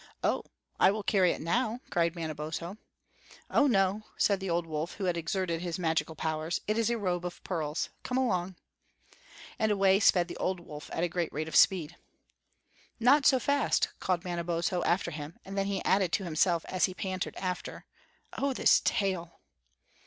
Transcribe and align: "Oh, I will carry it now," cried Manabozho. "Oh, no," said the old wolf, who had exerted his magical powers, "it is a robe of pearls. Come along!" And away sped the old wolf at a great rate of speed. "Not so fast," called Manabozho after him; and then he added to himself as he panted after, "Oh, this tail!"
"Oh, 0.23 0.45
I 0.79 0.89
will 0.89 1.03
carry 1.03 1.29
it 1.31 1.41
now," 1.41 1.79
cried 1.91 2.15
Manabozho. 2.15 2.75
"Oh, 3.51 3.67
no," 3.67 4.05
said 4.17 4.39
the 4.39 4.49
old 4.49 4.65
wolf, 4.65 4.93
who 4.95 5.05
had 5.05 5.15
exerted 5.15 5.61
his 5.61 5.77
magical 5.77 6.15
powers, 6.15 6.59
"it 6.67 6.75
is 6.75 6.89
a 6.89 6.97
robe 6.97 7.23
of 7.23 7.43
pearls. 7.43 7.89
Come 8.01 8.17
along!" 8.17 8.55
And 9.59 9.71
away 9.71 9.99
sped 9.99 10.27
the 10.27 10.37
old 10.37 10.59
wolf 10.59 10.89
at 10.91 11.03
a 11.03 11.07
great 11.07 11.31
rate 11.31 11.47
of 11.47 11.55
speed. 11.55 11.97
"Not 12.99 13.27
so 13.27 13.37
fast," 13.37 13.89
called 13.99 14.23
Manabozho 14.25 14.81
after 14.85 15.11
him; 15.11 15.37
and 15.45 15.55
then 15.55 15.67
he 15.67 15.85
added 15.85 16.11
to 16.13 16.23
himself 16.23 16.65
as 16.65 16.85
he 16.85 16.95
panted 16.95 17.35
after, 17.35 17.85
"Oh, 18.35 18.53
this 18.53 18.81
tail!" 18.83 19.39